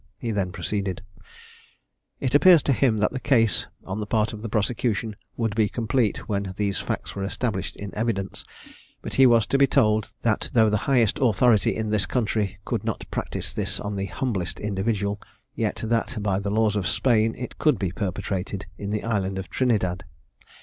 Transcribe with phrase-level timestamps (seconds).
[0.17, 1.03] He then proceeded]:
[2.19, 5.69] "It appeared to him, that the case, on the part of the prosecution, would be
[5.69, 8.43] complete when these facts were established in evidence;
[9.03, 12.83] but he was to be told, that though the highest authority in this country could
[12.83, 15.21] not practise this on the humblest individual,
[15.53, 19.51] yet that, by the laws of Spain, it could be perpetrated in the island of
[19.51, 20.03] Trinidad.